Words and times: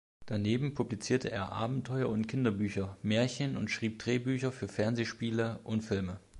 Daneben 0.25 0.73
publizierte 0.73 1.29
er 1.29 1.51
Abenteuer- 1.51 2.09
und 2.09 2.25
Kinderbücher, 2.27 2.97
Märchen 3.03 3.55
und 3.55 3.69
schrieb 3.69 3.99
Drehbücher 3.99 4.51
für 4.51 4.67
Fernsehspiele 4.67 5.59
und 5.63 5.81
Filme. 5.83 6.19